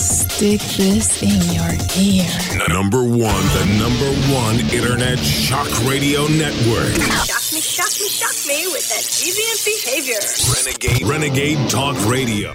Stick 0.00 0.62
this 0.78 1.22
in 1.22 1.28
your 1.52 1.68
ear. 1.98 2.24
Number 2.70 3.02
one, 3.02 3.44
the 3.52 3.66
number 3.78 4.10
one 4.32 4.58
internet 4.74 5.18
shock 5.18 5.68
radio 5.86 6.26
network. 6.28 6.94
Shock 7.26 7.52
me, 7.52 7.60
shock 7.60 7.92
me, 8.00 8.08
shock 8.08 8.34
me 8.48 8.66
with 8.72 8.88
that 8.88 9.04
deviant 9.04 9.62
behavior. 9.62 10.18
Renegade, 10.56 11.06
Renegade 11.06 11.68
Talk 11.68 11.96
Radio. 12.08 12.54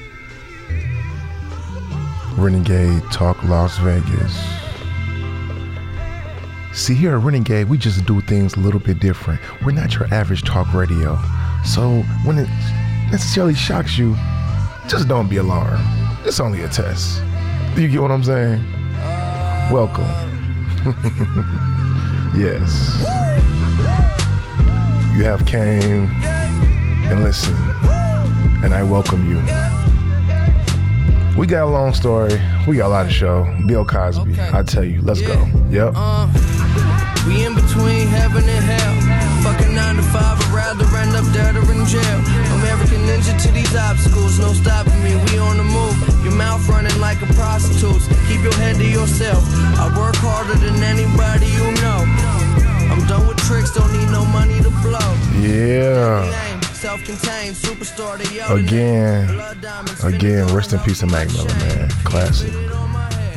Renegade 2.36 3.04
Talk 3.12 3.44
Las 3.44 3.78
Vegas. 3.78 4.36
See, 6.74 6.96
here 6.96 7.16
at 7.16 7.24
Renegade, 7.24 7.70
we 7.70 7.78
just 7.78 8.08
do 8.08 8.22
things 8.22 8.56
a 8.56 8.60
little 8.60 8.80
bit 8.80 9.00
different. 9.00 9.40
We're 9.64 9.74
not 9.74 9.94
your 9.94 10.12
average 10.12 10.42
talk 10.42 10.74
radio. 10.74 11.20
So 11.64 12.02
when 12.24 12.40
it 12.40 12.50
necessarily 13.12 13.54
shocks 13.54 14.00
you, 14.00 14.16
just 14.88 15.08
don't 15.08 15.30
be 15.30 15.38
alarmed. 15.38 15.86
It's 16.26 16.40
only 16.40 16.64
a 16.64 16.68
test. 16.68 17.22
You 17.78 17.90
get 17.90 18.02
what 18.02 18.10
I'm 18.10 18.24
saying? 18.24 18.64
Welcome. 19.70 20.06
yes. 22.34 22.72
You 25.14 25.26
have 25.26 25.46
came 25.46 26.08
and 27.12 27.22
listened, 27.22 27.58
and 28.64 28.74
I 28.74 28.82
welcome 28.82 29.30
you. 29.30 29.40
We 31.38 31.48
got 31.48 31.68
a 31.68 31.70
long 31.70 31.94
story. 31.94 32.40
We 32.66 32.78
got 32.78 32.88
a 32.88 32.94
lot 32.96 33.08
of 33.08 33.12
show. 33.12 33.44
Bill 33.68 33.84
Cosby. 33.84 34.40
I 34.40 34.64
tell 34.64 34.86
you, 34.86 35.02
let's 35.02 35.20
go. 35.20 35.46
Yep. 35.70 35.94
Uh, 35.98 36.32
we 37.28 37.44
in 37.44 37.56
between 37.56 38.08
heaven 38.08 38.46
and 38.48 38.64
hell. 38.64 39.44
Fucking 39.44 39.76
nine 39.76 39.98
to 39.98 40.02
five, 40.02 40.40
I'd 40.40 40.54
rather 40.56 40.86
end 40.96 41.14
up 41.14 41.26
dead 41.34 41.58
or 41.58 41.70
in 41.70 41.86
jail. 41.86 42.20
American 42.56 43.02
ninja 43.04 43.38
to 43.44 43.52
these 43.52 43.76
obstacles, 43.76 44.40
no 44.40 44.54
stopping 44.54 45.04
me. 45.04 45.14
We 45.30 45.40
on 45.40 45.58
the 45.58 45.64
move. 45.66 46.15
Mouth 46.36 46.68
running 46.68 47.00
like 47.00 47.22
a 47.22 47.28
prostitute's. 47.34 48.08
Keep 48.28 48.44
your 48.44 48.54
head 48.56 48.76
to 48.76 48.86
yourself. 48.86 49.44
I 49.80 49.88
work 49.98 50.16
harder 50.18 50.56
than 50.56 50.84
anybody 50.84 51.48
you 51.48 51.72
know. 51.82 52.04
I'm 52.92 53.08
done 53.08 53.28
with 53.28 53.38
tricks, 53.38 53.74
don't 53.74 53.92
need 53.94 54.10
no 54.12 54.26
money 54.26 54.62
to 54.62 54.70
blow. 54.84 55.00
Yeah. 55.40 56.62
Self-contained 56.74 57.56
superstar, 57.56 58.18
they 58.18 58.36
yell 58.36 58.58
Again. 58.58 59.30
Again, 60.04 60.54
rest 60.54 60.74
in 60.74 60.80
peace 60.80 61.00
to 61.00 61.08
Mac 61.08 61.28
Miller, 61.32 61.54
man. 61.56 61.90
Classic. 62.04 62.52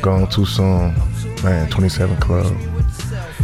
Gone 0.01 0.29
too 0.29 0.45
soon. 0.45 0.93
Man, 1.43 1.69
27 1.69 2.17
Club. 2.17 2.55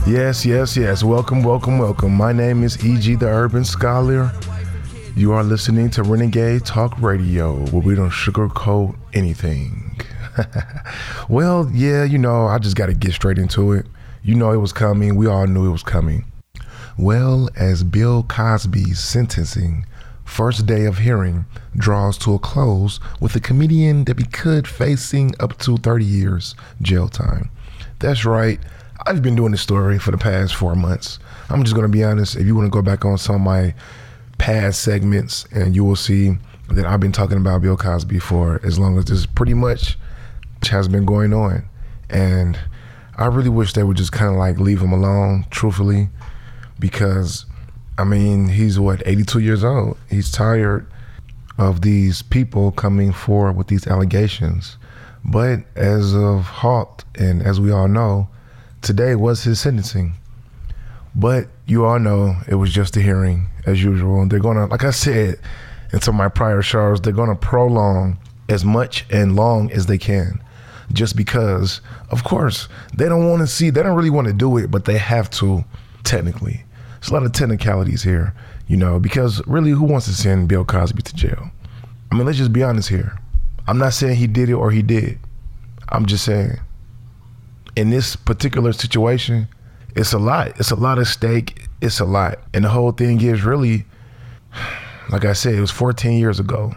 Yes, 0.05 0.45
yes, 0.45 0.75
yes. 0.75 1.03
Welcome, 1.03 1.43
welcome, 1.43 1.79
welcome. 1.79 2.13
My 2.13 2.33
name 2.33 2.63
is 2.63 2.85
E.G. 2.85 3.15
the 3.15 3.27
Urban 3.27 3.63
Scholar. 3.63 4.31
You 5.17 5.31
are 5.31 5.45
listening 5.45 5.89
to 5.91 6.03
Renegade 6.03 6.65
Talk 6.65 7.01
Radio, 7.01 7.55
where 7.67 7.81
we 7.81 7.95
don't 7.95 8.09
sugarcoat 8.09 8.97
anything. 9.13 9.97
well, 11.29 11.71
yeah, 11.73 12.03
you 12.03 12.17
know, 12.17 12.47
I 12.47 12.57
just 12.57 12.75
got 12.75 12.87
to 12.87 12.93
get 12.93 13.13
straight 13.13 13.37
into 13.37 13.71
it. 13.71 13.85
You 14.23 14.35
know, 14.35 14.51
it 14.51 14.57
was 14.57 14.73
coming. 14.73 15.15
We 15.15 15.25
all 15.25 15.47
knew 15.47 15.67
it 15.67 15.71
was 15.71 15.83
coming. 15.83 16.25
Well, 16.97 17.47
as 17.55 17.81
Bill 17.81 18.23
Cosby's 18.23 18.99
sentencing 18.99 19.85
first 20.25 20.65
day 20.65 20.83
of 20.83 20.97
hearing 20.97 21.45
draws 21.77 22.17
to 22.17 22.33
a 22.33 22.39
close 22.39 22.99
with 23.21 23.31
the 23.31 23.39
comedian 23.39 24.03
that 24.05 24.15
be 24.15 24.25
could 24.25 24.67
facing 24.67 25.33
up 25.39 25.57
to 25.59 25.77
30 25.77 26.03
years 26.03 26.55
jail 26.81 27.07
time. 27.07 27.49
That's 27.99 28.25
right. 28.25 28.59
I've 29.05 29.21
been 29.21 29.37
doing 29.37 29.53
this 29.53 29.61
story 29.61 29.97
for 29.97 30.11
the 30.11 30.17
past 30.17 30.55
four 30.55 30.75
months. 30.75 31.19
I'm 31.49 31.63
just 31.63 31.73
going 31.73 31.89
to 31.89 31.97
be 31.97 32.03
honest. 32.03 32.35
If 32.35 32.45
you 32.45 32.53
want 32.53 32.65
to 32.65 32.69
go 32.69 32.81
back 32.81 33.05
on 33.05 33.17
some 33.17 33.35
of 33.35 33.41
my 33.41 33.73
past 34.37 34.81
segments, 34.81 35.45
and 35.51 35.75
you 35.75 35.83
will 35.83 35.95
see 35.95 36.37
that 36.69 36.85
I've 36.85 36.99
been 36.99 37.11
talking 37.11 37.37
about 37.37 37.61
Bill 37.61 37.77
Cosby 37.77 38.19
for 38.19 38.59
as 38.63 38.79
long 38.79 38.97
as 38.97 39.05
this 39.05 39.25
pretty 39.25 39.53
much 39.53 39.97
has 40.69 40.87
been 40.87 41.05
going 41.05 41.33
on. 41.33 41.65
And 42.09 42.57
I 43.17 43.27
really 43.27 43.49
wish 43.49 43.73
they 43.73 43.83
would 43.83 43.97
just 43.97 44.11
kind 44.11 44.31
of 44.31 44.37
like 44.37 44.59
leave 44.59 44.81
him 44.81 44.91
alone, 44.91 45.45
truthfully, 45.51 46.09
because 46.79 47.45
I 47.97 48.03
mean, 48.03 48.49
he's 48.49 48.77
what, 48.77 49.01
82 49.05 49.39
years 49.39 49.63
old. 49.63 49.97
He's 50.09 50.31
tired 50.31 50.85
of 51.57 51.81
these 51.81 52.21
people 52.21 52.71
coming 52.71 53.13
forward 53.13 53.53
with 53.53 53.67
these 53.67 53.87
allegations. 53.87 54.77
But 55.23 55.61
as 55.75 56.13
of 56.13 56.43
halt, 56.45 57.05
and 57.15 57.41
as 57.41 57.59
we 57.59 57.71
all 57.71 57.87
know, 57.87 58.27
today 58.81 59.15
was 59.15 59.43
his 59.43 59.61
sentencing. 59.61 60.13
But 61.15 61.47
you 61.67 61.85
all 61.85 61.99
know 61.99 62.35
it 62.47 62.55
was 62.55 62.71
just 62.71 62.95
a 62.97 63.01
hearing, 63.01 63.47
as 63.65 63.83
usual. 63.83 64.21
And 64.21 64.31
they're 64.31 64.39
gonna, 64.39 64.67
like 64.67 64.83
I 64.83 64.91
said 64.91 65.39
in 65.91 66.01
some 66.01 66.15
of 66.15 66.19
my 66.19 66.29
prior 66.29 66.61
shows, 66.61 67.01
they're 67.01 67.13
gonna 67.13 67.35
prolong 67.35 68.17
as 68.49 68.63
much 68.63 69.05
and 69.09 69.35
long 69.35 69.71
as 69.71 69.87
they 69.87 69.97
can. 69.97 70.41
Just 70.93 71.15
because, 71.15 71.81
of 72.11 72.23
course, 72.23 72.67
they 72.95 73.09
don't 73.09 73.27
want 73.27 73.41
to 73.41 73.47
see, 73.47 73.71
they 73.71 73.81
don't 73.81 73.95
really 73.95 74.11
want 74.11 74.27
to 74.27 74.33
do 74.33 74.57
it, 74.57 74.69
but 74.69 74.85
they 74.85 74.99
have 74.99 75.29
to, 75.31 75.65
technically. 76.03 76.63
There's 76.99 77.09
a 77.09 77.13
lot 77.13 77.23
of 77.23 77.33
technicalities 77.33 78.03
here, 78.03 78.35
you 78.67 78.77
know, 78.77 78.99
because 78.99 79.45
really, 79.47 79.71
who 79.71 79.83
wants 79.83 80.05
to 80.05 80.13
send 80.13 80.47
Bill 80.47 80.63
Cosby 80.63 81.01
to 81.01 81.15
jail? 81.15 81.49
I 82.11 82.15
mean, 82.15 82.25
let's 82.25 82.37
just 82.37 82.53
be 82.53 82.61
honest 82.61 82.89
here. 82.89 83.17
I'm 83.67 83.79
not 83.79 83.93
saying 83.93 84.17
he 84.17 84.27
did 84.27 84.49
it 84.49 84.53
or 84.53 84.69
he 84.69 84.83
did. 84.83 85.17
I'm 85.89 86.05
just 86.05 86.23
saying, 86.23 86.59
in 87.75 87.89
this 87.89 88.15
particular 88.15 88.71
situation, 88.71 89.47
it's 89.95 90.13
a 90.13 90.19
lot. 90.19 90.59
It's 90.59 90.71
a 90.71 90.75
lot 90.75 90.99
of 90.99 91.07
stake. 91.07 91.67
It's 91.81 91.99
a 91.99 92.05
lot. 92.05 92.39
And 92.53 92.65
the 92.65 92.69
whole 92.69 92.91
thing 92.91 93.21
is 93.21 93.43
really, 93.43 93.85
like 95.09 95.25
I 95.25 95.33
said, 95.33 95.55
it 95.55 95.61
was 95.61 95.71
14 95.71 96.19
years 96.19 96.39
ago. 96.39 96.75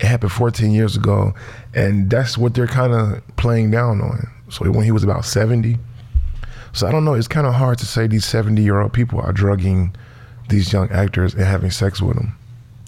It 0.00 0.06
happened 0.06 0.32
14 0.32 0.70
years 0.70 0.96
ago. 0.96 1.34
And 1.74 2.08
that's 2.08 2.38
what 2.38 2.54
they're 2.54 2.68
kind 2.68 2.92
of 2.92 3.22
playing 3.36 3.72
down 3.72 4.00
on. 4.00 4.28
So 4.50 4.70
when 4.70 4.84
he 4.84 4.92
was 4.92 5.02
about 5.02 5.24
70. 5.24 5.78
So 6.72 6.86
I 6.86 6.92
don't 6.92 7.04
know. 7.04 7.14
It's 7.14 7.28
kind 7.28 7.46
of 7.46 7.54
hard 7.54 7.78
to 7.78 7.86
say 7.86 8.06
these 8.06 8.24
70 8.24 8.62
year 8.62 8.80
old 8.80 8.92
people 8.92 9.20
are 9.20 9.32
drugging 9.32 9.94
these 10.48 10.72
young 10.72 10.88
actors 10.90 11.34
and 11.34 11.44
having 11.44 11.70
sex 11.70 12.00
with 12.00 12.16
them. 12.16 12.36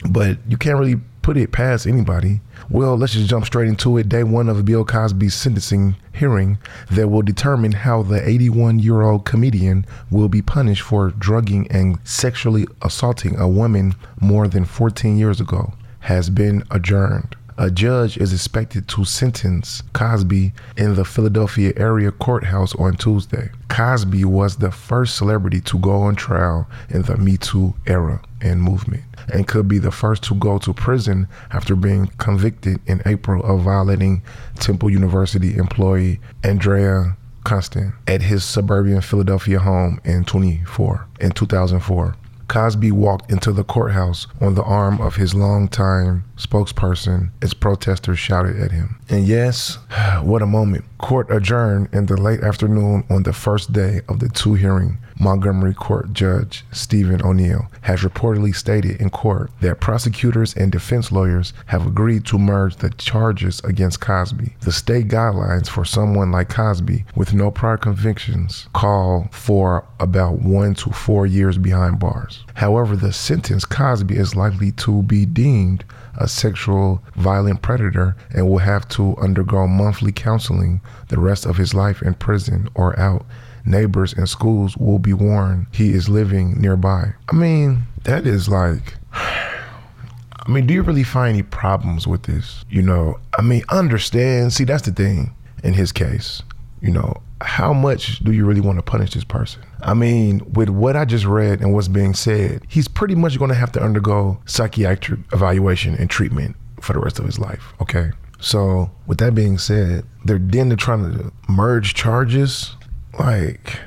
But 0.09 0.39
you 0.49 0.57
can't 0.57 0.79
really 0.79 0.97
put 1.23 1.37
it 1.37 1.53
past 1.53 1.87
anybody. 1.87 2.41
Well, 2.69 2.97
let's 2.97 3.15
just 3.15 3.29
jump 3.29 3.47
straight 3.47 3.69
into 3.69 3.97
it. 3.99 4.09
Day 4.09 4.25
one 4.25 4.49
of 4.49 4.65
Bill 4.65 4.85
Cosby's 4.85 5.35
sentencing 5.35 5.97
hearing 6.13 6.59
that 6.91 7.09
will 7.09 7.23
determine 7.23 7.73
how 7.73 8.03
the 8.03 8.29
81 8.29 8.79
year 8.81 9.03
old 9.03 9.25
comedian 9.25 9.87
will 10.11 10.29
be 10.29 10.43
punished 10.43 10.83
for 10.83 11.11
drugging 11.11 11.67
and 11.71 11.99
sexually 12.05 12.67
assaulting 12.83 13.39
a 13.39 13.49
woman 13.49 13.95
more 14.21 14.49
than 14.49 14.65
14 14.65 15.17
years 15.17 15.41
ago 15.41 15.73
has 16.01 16.31
been 16.31 16.65
adjourned. 16.71 17.37
A 17.59 17.71
judge 17.71 18.17
is 18.17 18.33
expected 18.33 18.89
to 18.89 19.05
sentence 19.05 19.83
Cosby 19.93 20.53
in 20.77 20.95
the 20.95 21.05
Philadelphia 21.05 21.75
area 21.77 22.11
courthouse 22.11 22.75
on 22.77 22.97
Tuesday. 22.97 23.51
Cosby 23.69 24.25
was 24.25 24.57
the 24.57 24.71
first 24.71 25.17
celebrity 25.17 25.61
to 25.63 25.79
go 25.79 25.93
on 26.03 26.17
trial 26.17 26.67
in 26.89 27.03
the 27.03 27.17
Me 27.19 27.37
Too 27.37 27.75
era 27.87 28.23
and 28.41 28.63
movement 28.63 29.05
and 29.33 29.47
could 29.47 29.69
be 29.69 29.79
the 29.79 29.91
first 29.91 30.23
to 30.25 30.35
go 30.35 30.59
to 30.59 30.73
prison 30.73 31.29
after 31.51 31.77
being 31.77 32.09
convicted 32.19 32.81
in 32.87 33.03
April 33.07 33.45
of 33.45 33.61
violating 33.61 34.23
Temple 34.57 34.91
University 34.91 35.57
employee 35.57 36.21
Andrea 36.43 37.17
Constand 37.45 37.93
at 38.07 38.23
his 38.23 38.45
suburban 38.45 39.01
Philadelphia 39.01 39.59
home 39.59 40.01
in 40.05 40.25
24 40.25 41.07
in 41.21 41.31
2004. 41.33 42.15
Cosby 42.49 42.91
walked 42.91 43.31
into 43.31 43.53
the 43.53 43.63
courthouse 43.63 44.27
on 44.41 44.57
the 44.57 44.63
arm 44.65 45.01
of 45.01 45.15
his 45.15 45.35
longtime 45.35 46.25
spokesperson 46.37 47.31
as 47.41 47.55
protesters 47.55 48.19
shouted 48.19 48.61
at 48.61 48.73
him. 48.73 48.99
And 49.09 49.27
yes, 49.27 49.79
what 50.21 50.43
a 50.43 50.47
moment. 50.47 50.85
Court 51.01 51.31
adjourned 51.31 51.89
in 51.93 52.07
the 52.07 52.17
late 52.17 52.43
afternoon 52.43 53.05
on 53.09 53.23
the 53.23 53.33
first 53.33 53.73
day 53.73 54.03
of 54.09 54.21
the 54.21 54.29
two 54.29 54.55
hearing. 54.55 54.99
Montgomery 55.19 55.75
Court 55.75 56.13
Judge 56.13 56.65
Stephen 56.73 57.23
O'Neill 57.23 57.69
has 57.83 58.01
reportedly 58.01 58.55
stated 58.55 59.01
in 59.01 59.11
court 59.11 59.51
that 59.61 59.81
prosecutors 59.81 60.55
and 60.55 60.71
defense 60.71 61.11
lawyers 61.11 61.53
have 61.67 61.87
agreed 61.87 62.25
to 62.27 62.39
merge 62.39 62.77
the 62.77 62.91
charges 62.91 63.61
against 63.65 64.01
Cosby. 64.01 64.55
The 64.61 64.73
state 64.73 65.09
guidelines 65.09 65.69
for 65.69 65.85
someone 65.85 66.31
like 66.31 66.49
Cosby 66.49 67.05
with 67.15 67.35
no 67.35 67.51
prior 67.51 67.77
convictions 67.77 68.69
call 68.73 69.29
for 69.33 69.85
about 69.99 70.41
one 70.41 70.75
to 70.77 70.91
four 70.91 71.27
years 71.27 71.59
behind 71.59 71.99
bars. 71.99 72.45
However, 72.55 72.95
the 72.95 73.13
sentence 73.13 73.65
Cosby 73.65 74.17
is 74.17 74.37
likely 74.37 74.73
to 74.73 75.03
be 75.03 75.27
deemed 75.27 75.85
a 76.17 76.29
sexual 76.29 77.03
violent 77.17 77.63
predator 77.63 78.17
and 78.35 78.49
will 78.49 78.59
have 78.59 78.89
to 78.89 79.17
undergo 79.17 79.67
monthly 79.67 80.13
counseling 80.13 80.81
the 81.09 81.19
rest 81.19 81.47
of 81.47 81.57
his 81.57 81.75
life 81.75 82.03
in 82.03 82.15
prison 82.15 82.69
or 82.75 82.99
out 82.99 83.27
neighbors 83.65 84.13
and 84.13 84.29
schools 84.29 84.77
will 84.77 84.99
be 84.99 85.13
warned 85.13 85.67
he 85.73 85.91
is 85.91 86.09
living 86.09 86.61
nearby. 86.61 87.13
I 87.31 87.35
mean, 87.35 87.85
that 88.05 88.27
is 88.27 88.49
like. 88.49 88.95
I 89.13 90.53
mean, 90.53 90.67
do 90.67 90.73
you 90.73 90.83
really 90.83 91.05
find 91.05 91.35
any 91.35 91.43
problems 91.43 92.07
with 92.07 92.23
this? 92.23 92.65
You 92.71 92.81
know, 92.83 93.21
I 93.39 93.43
mean, 93.43 93.63
understand. 93.69 94.53
See, 94.53 94.65
that's 94.65 94.83
the 94.83 94.91
thing 94.91 95.35
in 95.63 95.75
his 95.75 95.93
case. 95.93 96.43
You 96.81 96.91
know, 96.91 97.21
how 97.43 97.75
much 97.75 98.21
do 98.21 98.33
you 98.33 98.47
really 98.47 98.63
want 98.63 98.79
to 98.79 98.83
punish 98.83 99.13
this 99.13 99.23
person? 99.23 99.63
I 99.83 99.93
mean, 99.95 100.41
with 100.53 100.71
what 100.71 100.97
I 100.97 101.05
just 101.05 101.27
read 101.27 101.61
and 101.61 101.75
what's 101.75 101.89
being 101.89 102.15
said, 102.15 102.63
he's 102.69 102.89
pretty 102.89 103.15
much 103.15 103.39
going 103.39 103.51
to 103.51 103.55
have 103.55 103.71
to 103.73 103.83
undergo 103.83 104.41
psychiatric 104.47 105.21
evaluation 105.33 105.95
and 105.95 106.09
treatment 106.09 106.57
for 106.81 106.95
the 106.95 107.01
rest 107.01 107.19
of 107.19 107.27
his 107.27 107.39
life. 107.39 107.75
Okay. 107.81 108.11
So, 108.41 108.91
with 109.07 109.19
that 109.19 109.35
being 109.35 109.59
said, 109.59 110.05
they're 110.25 110.39
then 110.39 110.69
they're 110.69 110.77
trying 110.77 111.13
to 111.13 111.33
merge 111.49 111.95
charges. 111.95 112.75
Like, 113.19 113.79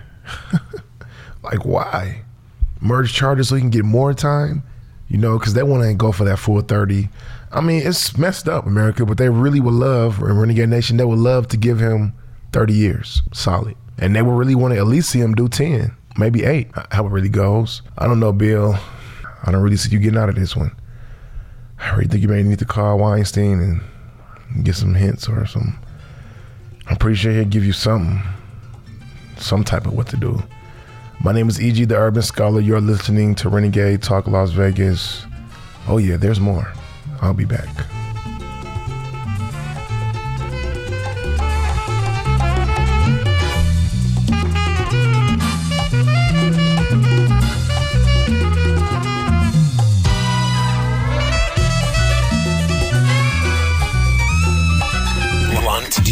like 1.44 1.66
why? 1.66 2.22
Merge 2.80 3.14
charges 3.14 3.50
so 3.50 3.56
he 3.56 3.62
can 3.62 3.70
get 3.70 3.86
more 3.86 4.14
time? 4.14 4.64
You 5.08 5.18
know, 5.18 5.38
because 5.38 5.54
they 5.54 5.64
want 5.64 5.84
to 5.84 5.94
go 5.94 6.12
for 6.12 6.24
that 6.26 6.38
full 6.38 6.62
30. 6.62 7.10
I 7.52 7.62
mean, 7.62 7.86
it's 7.86 8.18
messed 8.18 8.48
up, 8.48 8.66
America, 8.66 9.06
but 9.06 9.18
they 9.18 9.30
really 9.30 9.60
would 9.60 9.74
love, 9.74 10.20
in 10.20 10.38
Renegade 10.38 10.70
Nation, 10.70 10.98
they 10.98 11.06
would 11.06 11.20
love 11.20 11.48
to 11.50 11.58
give 11.58 11.80
him 11.80 12.14
30 12.52 12.74
years 12.74 13.22
solid. 13.32 13.76
And 14.00 14.16
they 14.16 14.22
would 14.22 14.34
really 14.34 14.56
want 14.56 14.74
to 14.74 14.80
at 14.80 14.88
least 14.88 15.12
see 15.12 15.20
him 15.20 15.36
do 15.36 15.48
10, 15.48 15.96
maybe 16.18 16.44
eight, 16.44 16.72
how 16.92 17.06
it 17.06 17.12
really 17.12 17.30
goes. 17.30 17.84
I 17.98 18.08
don't 18.08 18.20
know, 18.20 18.32
Bill. 18.32 18.76
I 19.44 19.52
don't 19.52 19.62
really 19.62 19.78
see 19.78 19.92
you 19.92 20.00
getting 20.00 20.18
out 20.18 20.30
of 20.30 20.36
this 20.36 20.56
one. 20.56 20.76
I 21.80 21.92
really 21.92 22.08
think 22.08 22.24
you 22.24 22.30
may 22.30 22.42
need 22.42 22.60
to 22.60 22.66
call 22.66 22.98
Weinstein 22.98 23.60
and 23.60 23.82
get 24.62 24.76
some 24.76 24.94
hints 24.94 25.28
or 25.28 25.46
some. 25.46 25.80
I'm 26.88 26.98
pretty 26.98 27.16
sure 27.16 27.32
he'll 27.32 27.46
give 27.46 27.66
you 27.66 27.74
something, 27.74 28.22
some 29.38 29.64
type 29.64 29.86
of 29.86 29.94
what 29.94 30.08
to 30.08 30.18
do. 30.18 30.44
My 31.24 31.32
name 31.32 31.48
is 31.48 31.60
EG 31.60 31.88
the 31.88 31.96
Urban 31.96 32.22
Scholar. 32.22 32.60
You're 32.60 32.82
listening 32.82 33.36
to 33.36 33.50
Renegade 33.50 34.02
Talk 34.02 34.28
Las 34.28 34.52
Vegas. 34.52 35.26
Oh, 35.88 35.98
yeah, 35.98 36.18
there's 36.18 36.40
more. 36.40 36.72
I'll 37.22 37.34
be 37.34 37.46
back. 37.46 37.70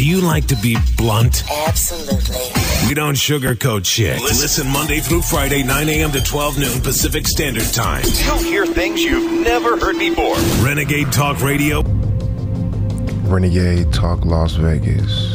Do 0.02 0.08
you 0.08 0.20
like 0.20 0.48
to 0.48 0.56
be 0.56 0.76
blunt? 0.96 1.44
Absolutely. 1.48 2.88
We 2.88 2.92
don't 2.92 3.14
sugarcoat 3.14 3.86
shit. 3.86 4.20
Listen 4.20 4.68
Monday 4.68 4.98
through 4.98 5.22
Friday, 5.22 5.62
9 5.62 5.88
a.m. 5.88 6.10
to 6.10 6.20
12 6.20 6.58
noon 6.58 6.80
Pacific 6.80 7.24
Standard 7.24 7.72
Time. 7.72 8.02
You'll 8.24 8.38
hear 8.38 8.66
things 8.66 9.00
you've 9.00 9.44
never 9.44 9.78
heard 9.78 10.00
before. 10.00 10.34
Renegade 10.60 11.12
Talk 11.12 11.40
Radio. 11.40 11.82
Renegade 13.28 13.92
Talk 13.92 14.24
Las 14.24 14.54
Vegas. 14.54 15.30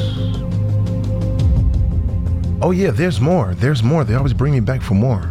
Oh 2.62 2.72
yeah, 2.72 2.92
there's 2.92 3.22
more. 3.22 3.56
There's 3.56 3.84
more. 3.84 4.04
They 4.04 4.16
always 4.16 4.34
bring 4.34 4.52
me 4.52 4.60
back 4.60 4.82
for 4.82 4.96
more. 4.96 5.22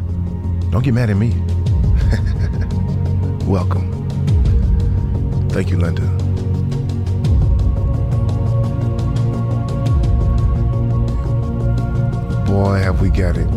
Don't 0.71 0.83
get 0.83 0.95
mad 0.95 1.11
at 1.11 1.17
me. 1.19 1.29
Welcome. 3.47 3.93
Thank 5.51 5.69
you, 5.69 5.77
Linda. 5.77 6.26
Boy, 12.57 12.79
have 12.79 13.03
we 13.03 13.11
got 13.11 13.37
it. 13.37 13.56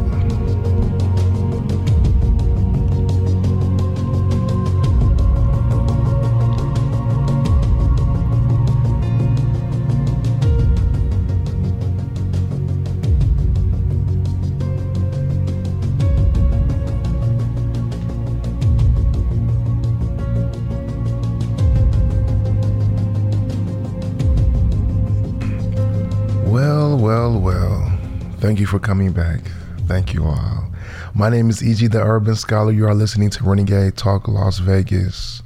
You 28.60 28.66
for 28.66 28.78
coming 28.78 29.14
back. 29.14 29.40
Thank 29.88 30.14
you 30.14 30.26
all. 30.26 30.70
My 31.14 31.30
name 31.30 31.50
is 31.50 31.64
EG 31.64 31.92
the 31.92 32.04
Urban 32.04 32.36
Scholar. 32.36 32.74
You 32.74 32.88
are 32.88 32.94
listening 32.94 33.30
to 33.30 33.44
Renegade 33.46 33.96
Talk 33.96 34.28
Las 34.28 34.58
Vegas. 34.60 35.42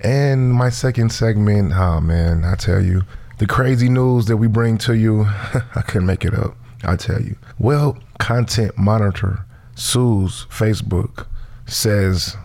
And 0.00 0.52
my 0.52 0.68
second 0.68 1.10
segment, 1.10 1.72
oh 1.74 2.02
man, 2.02 2.44
I 2.44 2.56
tell 2.56 2.82
you, 2.82 3.04
the 3.38 3.46
crazy 3.46 3.88
news 3.88 4.26
that 4.26 4.36
we 4.36 4.46
bring 4.46 4.76
to 4.76 4.94
you, 4.94 5.24
I 5.74 5.80
couldn't 5.86 6.06
make 6.06 6.22
it 6.22 6.34
up. 6.34 6.54
I 6.84 6.96
tell 6.96 7.22
you. 7.22 7.34
Well, 7.58 7.96
Content 8.18 8.76
Monitor 8.76 9.46
sues 9.74 10.44
Facebook, 10.50 11.26
says 11.64 12.36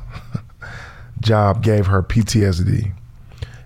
job 1.19 1.62
gave 1.62 1.88
her 1.88 2.01
PTSD. 2.01 2.94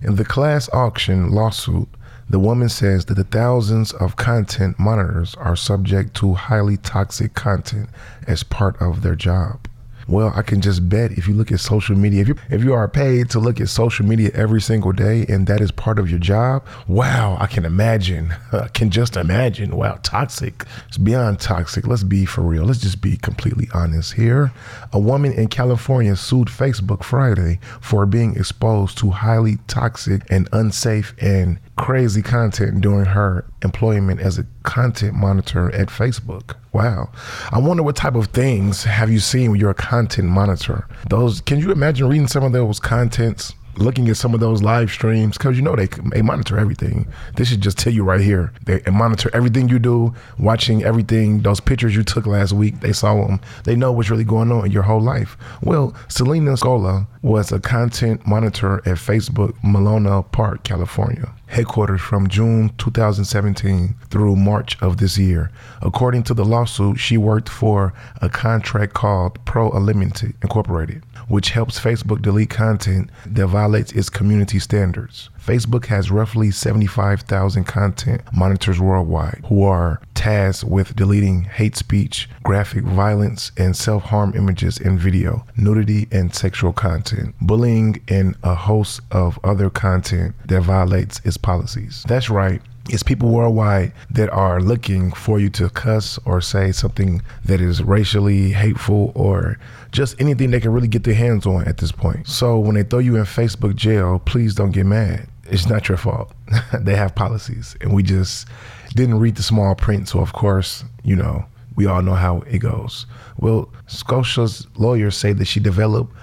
In 0.01 0.15
the 0.15 0.25
class 0.25 0.67
action 0.73 1.29
lawsuit, 1.29 1.89
the 2.29 2.39
woman 2.39 2.69
says 2.69 3.05
that 3.05 3.15
the 3.15 3.23
thousands 3.23 3.91
of 3.93 4.15
content 4.15 4.77
monitors 4.77 5.33
are 5.35 5.55
subject 5.55 6.15
to 6.17 6.35
highly 6.35 6.77
toxic 6.77 7.33
content 7.33 7.89
as 8.27 8.43
part 8.43 8.79
of 8.79 9.01
their 9.01 9.15
job. 9.15 9.67
Well, 10.09 10.33
I 10.35 10.41
can 10.41 10.59
just 10.59 10.89
bet 10.89 11.11
if 11.11 11.27
you 11.27 11.35
look 11.35 11.51
at 11.51 11.59
social 11.59 11.95
media, 11.95 12.21
if 12.21 12.27
you 12.27 12.35
if 12.49 12.63
you 12.63 12.73
are 12.73 12.87
paid 12.87 13.29
to 13.29 13.39
look 13.39 13.61
at 13.61 13.69
social 13.69 14.07
media 14.07 14.31
every 14.33 14.59
single 14.59 14.91
day 14.91 15.23
and 15.29 15.45
that 15.45 15.61
is 15.61 15.69
part 15.69 15.99
of 15.99 16.09
your 16.09 16.17
job, 16.17 16.65
wow, 16.87 17.37
I 17.39 17.45
can 17.45 17.63
imagine. 17.63 18.33
I 18.51 18.69
can 18.69 18.89
just 18.89 19.17
imagine. 19.17 19.77
Wow, 19.77 19.99
toxic. 20.01 20.65
It's 20.87 20.97
beyond 20.97 21.39
toxic. 21.39 21.85
Let's 21.85 22.03
be 22.03 22.25
for 22.25 22.41
real. 22.41 22.63
Let's 22.63 22.79
just 22.79 23.01
be 23.01 23.17
completely 23.17 23.67
honest 23.71 24.13
here. 24.13 24.51
A 24.93 24.99
woman 24.99 25.31
in 25.31 25.47
California 25.47 26.15
sued 26.15 26.47
Facebook 26.47 27.03
Friday 27.03 27.59
for 27.79 28.07
being 28.07 28.35
exposed 28.35 28.97
to 28.99 29.11
highly 29.11 29.57
toxic 29.67 30.23
and 30.31 30.49
unsafe 30.51 31.13
and 31.21 31.59
crazy 31.79 32.21
content 32.21 32.81
during 32.81 33.05
her 33.05 33.45
employment 33.63 34.19
as 34.19 34.37
a 34.37 34.45
content 34.63 35.13
monitor 35.13 35.73
at 35.73 35.87
Facebook. 35.87 36.57
Wow. 36.73 37.09
I 37.51 37.59
wonder 37.59 37.83
what 37.83 37.95
type 37.95 38.15
of 38.15 38.27
things 38.27 38.83
have 38.83 39.09
you 39.09 39.19
seen 39.19 39.51
when 39.51 39.61
you're 39.61 39.69
a 39.69 39.73
content 39.73 40.27
monitor? 40.27 40.87
Those 41.09 41.39
can 41.39 41.57
you 41.57 41.71
imagine 41.71 42.09
reading 42.09 42.27
some 42.27 42.43
of 42.43 42.51
those 42.51 42.81
contents? 42.81 43.53
Looking 43.79 44.09
at 44.09 44.17
some 44.17 44.33
of 44.33 44.39
those 44.39 44.61
live 44.61 44.91
streams, 44.91 45.37
because 45.37 45.55
you 45.55 45.61
know 45.61 45.75
they, 45.75 45.87
they 46.11 46.21
monitor 46.21 46.59
everything. 46.59 47.07
They 47.35 47.43
should 47.45 47.61
just 47.61 47.77
tell 47.77 47.93
you 47.93 48.03
right 48.03 48.21
here. 48.21 48.51
They 48.65 48.81
monitor 48.91 49.29
everything 49.33 49.69
you 49.69 49.79
do, 49.79 50.13
watching 50.37 50.83
everything, 50.83 51.41
those 51.41 51.59
pictures 51.59 51.95
you 51.95 52.03
took 52.03 52.27
last 52.27 52.53
week. 52.53 52.81
They 52.81 52.93
saw 52.93 53.25
them. 53.25 53.39
They 53.63 53.75
know 53.75 53.91
what's 53.91 54.09
really 54.09 54.23
going 54.23 54.51
on 54.51 54.65
in 54.65 54.71
your 54.71 54.83
whole 54.83 55.01
life. 55.01 55.37
Well, 55.61 55.95
Selena 56.07 56.51
Scola 56.51 57.07
was 57.21 57.51
a 57.51 57.59
content 57.59 58.27
monitor 58.27 58.77
at 58.79 58.97
Facebook, 58.97 59.55
Menlo 59.63 60.23
Park, 60.23 60.63
California 60.63 61.33
headquarters 61.49 61.99
from 61.99 62.27
June 62.27 62.71
2017 62.77 63.95
through 64.09 64.35
March 64.35 64.79
of 64.81 64.97
this 64.97 65.17
year. 65.17 65.51
According 65.81 66.23
to 66.23 66.33
the 66.33 66.45
lawsuit, 66.45 66.99
she 66.99 67.17
worked 67.17 67.49
for 67.49 67.93
a 68.21 68.29
contract 68.29 68.93
called 68.93 69.43
Pro 69.45 69.71
Unlimited 69.71 70.35
Incorporated, 70.43 71.03
which 71.29 71.51
helps 71.51 71.79
Facebook 71.79 72.21
delete 72.21 72.49
content 72.49 73.09
that 73.25 73.47
violates 73.47 73.93
its 73.93 74.09
community 74.09 74.59
standards. 74.59 75.29
Facebook 75.39 75.85
has 75.85 76.11
roughly 76.11 76.51
75,000 76.51 77.63
content 77.63 78.21
monitors 78.33 78.79
worldwide 78.79 79.41
who 79.47 79.63
are 79.63 80.01
tasked 80.13 80.65
with 80.65 80.95
deleting 80.95 81.45
hate 81.45 81.77
speech, 81.77 82.29
graphic 82.43 82.83
violence, 82.83 83.51
and 83.57 83.75
self 83.75 84.03
harm 84.03 84.33
images 84.35 84.77
and 84.77 84.99
video, 84.99 85.45
nudity 85.55 86.07
and 86.11 86.35
sexual 86.35 86.73
content, 86.73 87.33
bullying, 87.41 88.01
and 88.09 88.35
a 88.43 88.53
host 88.53 88.99
of 89.11 89.39
other 89.43 89.69
content 89.69 90.35
that 90.45 90.61
violates 90.61 91.21
its 91.23 91.37
policies. 91.37 92.03
That's 92.07 92.29
right. 92.29 92.61
It's 92.91 93.03
people 93.03 93.29
worldwide 93.29 93.93
that 94.11 94.29
are 94.31 94.59
looking 94.59 95.11
for 95.11 95.39
you 95.39 95.49
to 95.51 95.69
cuss 95.69 96.19
or 96.25 96.41
say 96.41 96.71
something 96.71 97.21
that 97.45 97.61
is 97.61 97.83
racially 97.83 98.51
hateful 98.51 99.11
or 99.15 99.59
just 99.91 100.19
anything 100.19 100.51
they 100.51 100.59
can 100.59 100.71
really 100.71 100.87
get 100.87 101.03
their 101.03 101.13
hands 101.13 101.45
on 101.45 101.67
at 101.67 101.77
this 101.77 101.91
point. 101.91 102.27
So 102.27 102.57
when 102.57 102.75
they 102.75 102.83
throw 102.83 102.99
you 102.99 103.15
in 103.15 103.23
Facebook 103.23 103.75
jail, 103.75 104.19
please 104.25 104.55
don't 104.55 104.71
get 104.71 104.85
mad. 104.85 105.27
It's 105.45 105.67
not 105.67 105.87
your 105.87 105.97
fault. 105.97 106.31
they 106.79 106.95
have 106.95 107.15
policies, 107.15 107.75
and 107.81 107.93
we 107.93 108.03
just 108.03 108.47
didn't 108.95 109.19
read 109.19 109.35
the 109.35 109.43
small 109.43 109.75
print. 109.75 110.07
So, 110.07 110.19
of 110.19 110.33
course, 110.33 110.83
you 111.03 111.15
know, 111.15 111.45
we 111.75 111.85
all 111.85 112.01
know 112.01 112.13
how 112.13 112.41
it 112.41 112.59
goes. 112.59 113.05
Well, 113.37 113.69
Scotia's 113.87 114.67
lawyers 114.75 115.15
say 115.15 115.33
that 115.33 115.45
she 115.45 115.59
developed 115.59 116.13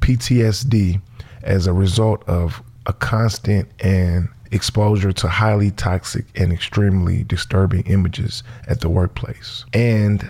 PTSD 0.00 1.00
as 1.42 1.66
a 1.66 1.72
result 1.72 2.22
of 2.28 2.62
a 2.86 2.92
constant 2.92 3.68
and 3.80 4.28
exposure 4.56 5.12
to 5.12 5.28
highly 5.28 5.70
toxic 5.70 6.24
and 6.34 6.52
extremely 6.52 7.22
disturbing 7.22 7.82
images 7.82 8.42
at 8.66 8.80
the 8.80 8.88
workplace. 8.88 9.64
And 9.72 10.28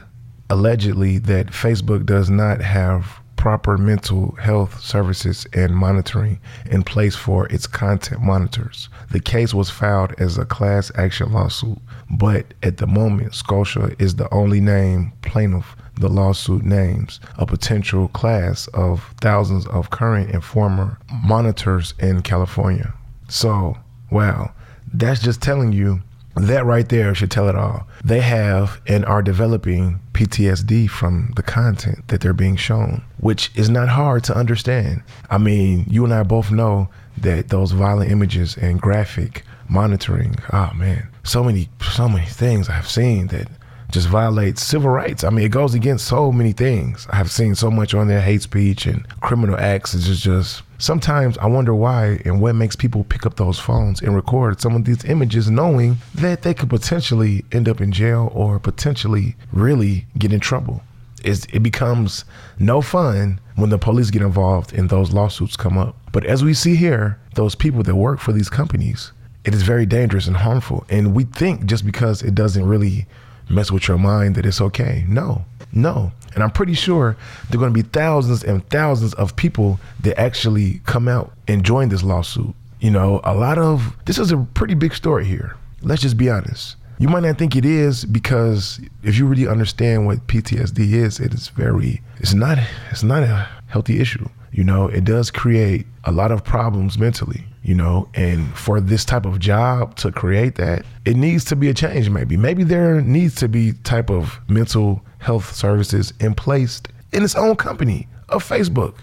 allegedly, 0.50 1.18
that 1.18 1.46
Facebook 1.46 2.04
does 2.04 2.28
not 2.28 2.60
have 2.60 3.20
proper 3.36 3.78
mental 3.78 4.34
health 4.36 4.80
services 4.80 5.46
and 5.52 5.74
monitoring 5.76 6.40
in 6.66 6.82
place 6.82 7.14
for 7.14 7.46
its 7.46 7.66
content 7.66 8.20
monitors. 8.20 8.88
The 9.10 9.20
case 9.20 9.54
was 9.54 9.70
filed 9.70 10.14
as 10.18 10.36
a 10.36 10.44
class 10.44 10.90
action 10.96 11.32
lawsuit, 11.32 11.78
but 12.10 12.54
at 12.62 12.78
the 12.78 12.86
moment, 12.86 13.34
Scotia 13.34 13.94
is 13.98 14.16
the 14.16 14.32
only 14.34 14.60
name 14.60 15.12
plaintiff 15.22 15.76
the 15.98 16.08
lawsuit 16.08 16.64
names 16.64 17.20
a 17.38 17.46
potential 17.46 18.08
class 18.08 18.66
of 18.68 19.14
thousands 19.20 19.66
of 19.68 19.90
current 19.90 20.30
and 20.30 20.44
former 20.44 20.98
monitors 21.24 21.94
in 21.98 22.22
California. 22.22 22.92
So, 23.28 23.78
wow, 24.10 24.52
That's 24.92 25.20
just 25.20 25.42
telling 25.42 25.72
you 25.72 26.02
that 26.36 26.66
right 26.66 26.88
there 26.88 27.14
should 27.14 27.30
tell 27.30 27.48
it 27.48 27.56
all. 27.56 27.86
They 28.04 28.20
have 28.20 28.80
and 28.86 29.06
are 29.06 29.22
developing 29.22 30.00
PTSD 30.12 30.88
from 30.90 31.32
the 31.34 31.42
content 31.42 32.06
that 32.08 32.20
they're 32.20 32.34
being 32.34 32.56
shown, 32.56 33.02
which 33.18 33.50
is 33.54 33.70
not 33.70 33.88
hard 33.88 34.24
to 34.24 34.36
understand. 34.36 35.02
I 35.30 35.38
mean, 35.38 35.86
you 35.88 36.04
and 36.04 36.12
I 36.12 36.22
both 36.24 36.50
know 36.50 36.88
that 37.18 37.48
those 37.48 37.72
violent 37.72 38.10
images 38.10 38.56
and 38.56 38.80
graphic 38.80 39.44
monitoring, 39.68 40.36
oh 40.52 40.70
man, 40.74 41.08
so 41.24 41.42
many, 41.42 41.70
so 41.80 42.08
many 42.08 42.26
things 42.26 42.68
I've 42.68 42.88
seen 42.88 43.28
that 43.28 43.48
just 43.90 44.08
violates 44.08 44.62
civil 44.62 44.90
rights. 44.90 45.24
I 45.24 45.30
mean, 45.30 45.46
it 45.46 45.50
goes 45.50 45.74
against 45.74 46.06
so 46.06 46.32
many 46.32 46.52
things. 46.52 47.06
I 47.10 47.16
have 47.16 47.30
seen 47.30 47.54
so 47.54 47.70
much 47.70 47.94
on 47.94 48.08
there, 48.08 48.20
hate 48.20 48.42
speech 48.42 48.86
and 48.86 49.08
criminal 49.20 49.56
acts. 49.58 49.94
It's 49.94 50.06
just, 50.06 50.22
just 50.22 50.62
sometimes 50.78 51.38
I 51.38 51.46
wonder 51.46 51.74
why 51.74 52.20
and 52.24 52.40
what 52.40 52.54
makes 52.54 52.76
people 52.76 53.04
pick 53.04 53.26
up 53.26 53.36
those 53.36 53.58
phones 53.58 54.00
and 54.00 54.14
record 54.14 54.60
some 54.60 54.74
of 54.76 54.84
these 54.84 55.04
images 55.04 55.50
knowing 55.50 55.98
that 56.14 56.42
they 56.42 56.54
could 56.54 56.70
potentially 56.70 57.44
end 57.52 57.68
up 57.68 57.80
in 57.80 57.92
jail 57.92 58.30
or 58.34 58.58
potentially 58.58 59.36
really 59.52 60.06
get 60.18 60.32
in 60.32 60.40
trouble. 60.40 60.82
It's, 61.24 61.46
it 61.52 61.60
becomes 61.60 62.24
no 62.58 62.80
fun 62.80 63.40
when 63.56 63.70
the 63.70 63.78
police 63.78 64.10
get 64.10 64.22
involved 64.22 64.72
and 64.72 64.88
those 64.88 65.12
lawsuits 65.12 65.56
come 65.56 65.76
up. 65.78 65.96
But 66.12 66.24
as 66.24 66.44
we 66.44 66.54
see 66.54 66.76
here, 66.76 67.18
those 67.34 67.54
people 67.54 67.82
that 67.82 67.96
work 67.96 68.20
for 68.20 68.32
these 68.32 68.48
companies, 68.48 69.12
it 69.44 69.54
is 69.54 69.62
very 69.62 69.86
dangerous 69.86 70.26
and 70.26 70.36
harmful. 70.36 70.84
And 70.88 71.14
we 71.14 71.24
think 71.24 71.66
just 71.66 71.84
because 71.84 72.22
it 72.22 72.34
doesn't 72.34 72.66
really 72.66 73.06
mess 73.48 73.70
with 73.70 73.88
your 73.88 73.98
mind 73.98 74.34
that 74.34 74.46
it's 74.46 74.60
okay. 74.60 75.04
No, 75.08 75.44
no. 75.72 76.12
And 76.36 76.44
I'm 76.44 76.50
pretty 76.50 76.74
sure 76.74 77.16
there 77.48 77.58
are 77.58 77.62
going 77.62 77.72
to 77.72 77.82
be 77.82 77.88
thousands 77.88 78.44
and 78.44 78.68
thousands 78.68 79.14
of 79.14 79.34
people 79.36 79.80
that 80.00 80.20
actually 80.20 80.82
come 80.84 81.08
out 81.08 81.32
and 81.48 81.64
join 81.64 81.88
this 81.88 82.02
lawsuit. 82.02 82.54
You 82.78 82.90
know, 82.90 83.22
a 83.24 83.34
lot 83.34 83.56
of 83.56 83.96
this 84.04 84.18
is 84.18 84.30
a 84.30 84.36
pretty 84.36 84.74
big 84.74 84.94
story 84.94 85.24
here. 85.24 85.56
Let's 85.80 86.02
just 86.02 86.18
be 86.18 86.28
honest. 86.28 86.76
You 86.98 87.08
might 87.08 87.22
not 87.22 87.38
think 87.38 87.56
it 87.56 87.64
is 87.64 88.04
because 88.04 88.80
if 89.02 89.16
you 89.16 89.26
really 89.26 89.48
understand 89.48 90.06
what 90.06 90.26
PTSD 90.26 90.92
is, 90.92 91.20
it 91.20 91.32
is 91.32 91.48
very 91.48 92.02
it's 92.18 92.34
not 92.34 92.58
it's 92.90 93.02
not 93.02 93.22
a 93.22 93.48
healthy 93.68 93.98
issue. 93.98 94.28
You 94.52 94.64
know, 94.64 94.88
it 94.88 95.04
does 95.04 95.30
create 95.30 95.86
a 96.04 96.12
lot 96.12 96.32
of 96.32 96.44
problems 96.44 96.98
mentally 96.98 97.44
you 97.66 97.74
know 97.74 98.08
and 98.14 98.56
for 98.56 98.80
this 98.80 99.04
type 99.04 99.26
of 99.26 99.40
job 99.40 99.96
to 99.96 100.12
create 100.12 100.54
that 100.54 100.86
it 101.04 101.16
needs 101.16 101.44
to 101.44 101.56
be 101.56 101.68
a 101.68 101.74
change 101.74 102.08
maybe. 102.08 102.36
Maybe 102.36 102.62
there 102.62 103.00
needs 103.00 103.34
to 103.36 103.48
be 103.48 103.72
type 103.82 104.08
of 104.08 104.40
mental 104.48 105.02
health 105.18 105.54
services 105.54 106.14
in 106.20 106.34
place 106.34 106.80
in 107.12 107.24
its 107.24 107.34
own 107.34 107.56
company 107.56 108.06
of 108.28 108.48
facebook. 108.48 108.94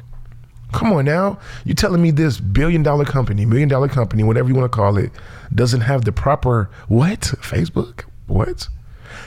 Come 0.72 0.92
on 0.94 1.06
now. 1.06 1.40
You're 1.66 1.76
telling 1.76 2.02
me 2.02 2.10
this 2.10 2.40
billion 2.40 2.84
dollar 2.84 3.04
company 3.04 3.46
million 3.46 3.68
dollar 3.68 3.90
company 3.90 4.24
whatever 4.24 4.48
you 4.48 4.56
want 4.56 4.72
to 4.72 4.76
call 4.76 4.98
it 4.98 5.12
doesn't 5.54 5.82
have 5.82 6.06
the 6.06 6.14
proper 6.14 6.70
what? 6.88 7.20
Facebook? 7.20 8.06
What? 8.28 8.70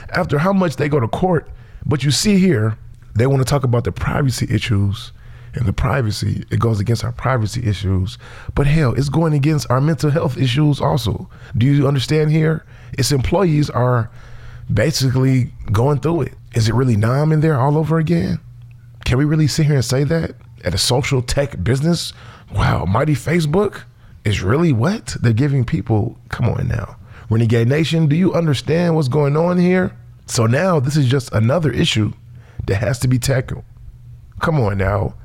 After 0.09 0.39
how 0.39 0.51
much 0.51 0.77
they 0.77 0.89
go 0.89 0.99
to 0.99 1.07
court 1.07 1.47
but 1.85 2.03
you 2.03 2.09
see 2.09 2.39
here 2.39 2.75
they 3.15 3.27
want 3.27 3.39
to 3.41 3.45
talk 3.45 3.63
about 3.63 3.83
the 3.83 3.91
privacy 3.91 4.47
issues 4.49 5.11
and 5.57 5.67
the 5.67 5.73
privacy, 5.73 6.45
it 6.51 6.59
goes 6.59 6.79
against 6.79 7.03
our 7.03 7.11
privacy 7.11 7.67
issues. 7.67 8.17
But 8.55 8.67
hell, 8.67 8.93
it's 8.93 9.09
going 9.09 9.33
against 9.33 9.69
our 9.69 9.81
mental 9.81 10.11
health 10.11 10.37
issues 10.37 10.79
also. 10.79 11.29
Do 11.57 11.65
you 11.65 11.87
understand 11.87 12.31
here? 12.31 12.65
Its 12.93 13.11
employees 13.11 13.69
are 13.69 14.09
basically 14.73 15.51
going 15.71 15.99
through 15.99 16.21
it. 16.21 16.33
Is 16.53 16.69
it 16.69 16.75
really 16.75 16.95
numb 16.95 17.31
in 17.31 17.41
there 17.41 17.59
all 17.59 17.77
over 17.77 17.97
again? 17.97 18.39
Can 19.05 19.17
we 19.17 19.25
really 19.25 19.47
sit 19.47 19.65
here 19.65 19.75
and 19.75 19.85
say 19.85 20.03
that 20.03 20.35
at 20.63 20.73
a 20.73 20.77
social 20.77 21.21
tech 21.21 21.63
business? 21.63 22.13
Wow, 22.53 22.85
mighty 22.85 23.13
Facebook 23.13 23.83
is 24.23 24.41
really 24.41 24.73
what? 24.73 25.17
They're 25.21 25.33
giving 25.33 25.65
people, 25.65 26.17
come 26.29 26.49
on 26.49 26.67
now. 26.67 26.97
Renegade 27.29 27.67
Nation, 27.67 28.07
do 28.07 28.15
you 28.15 28.33
understand 28.33 28.95
what's 28.95 29.07
going 29.07 29.35
on 29.35 29.57
here? 29.57 29.95
So 30.27 30.45
now 30.45 30.79
this 30.79 30.95
is 30.95 31.07
just 31.07 31.31
another 31.33 31.71
issue 31.71 32.13
that 32.67 32.75
has 32.75 32.99
to 32.99 33.07
be 33.07 33.17
tackled. 33.19 33.63
Come 34.39 34.59
on 34.59 34.77
now. 34.77 35.15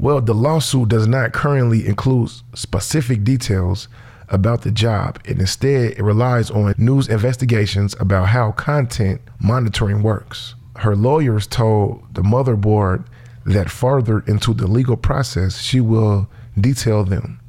Well, 0.00 0.20
the 0.20 0.34
lawsuit 0.34 0.90
does 0.90 1.08
not 1.08 1.32
currently 1.32 1.84
include 1.84 2.30
specific 2.54 3.24
details 3.24 3.88
about 4.28 4.62
the 4.62 4.70
job, 4.70 5.18
and 5.24 5.40
instead 5.40 5.92
it 5.92 6.02
relies 6.02 6.52
on 6.52 6.74
news 6.78 7.08
investigations 7.08 7.96
about 7.98 8.28
how 8.28 8.52
content 8.52 9.20
monitoring 9.40 10.04
works. 10.04 10.54
Her 10.76 10.94
lawyers 10.94 11.48
told 11.48 12.14
the 12.14 12.22
motherboard 12.22 13.06
that 13.44 13.70
further 13.70 14.20
into 14.20 14.54
the 14.54 14.68
legal 14.68 14.96
process, 14.96 15.60
she 15.60 15.80
will 15.80 16.28
detail 16.60 17.02
them. 17.02 17.40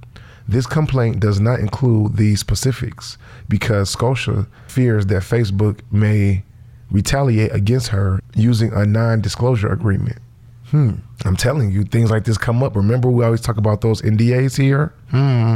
This 0.48 0.66
complaint 0.66 1.20
does 1.20 1.40
not 1.40 1.60
include 1.60 2.18
these 2.18 2.40
specifics 2.40 3.20
because 3.48 3.92
Scotia 3.92 4.48
fears 4.68 5.06
that 5.08 5.22
Facebook 5.22 5.82
may 5.92 6.44
retaliate 6.90 7.54
against 7.54 7.90
her 7.90 8.20
using 8.34 8.74
a 8.74 8.88
non 8.88 9.22
disclosure 9.22 9.72
agreement. 9.72 10.18
Hmm. 10.72 10.92
I'm 11.26 11.36
telling 11.36 11.72
you, 11.72 11.84
things 11.84 12.12
like 12.12 12.26
this 12.26 12.38
come 12.38 12.62
up. 12.64 12.76
Remember, 12.76 13.10
we 13.10 13.26
always 13.26 13.42
talk 13.42 13.58
about 13.58 13.82
those 13.82 14.02
NDAs 14.02 14.58
here? 14.58 14.94
Hmm. 15.10 15.56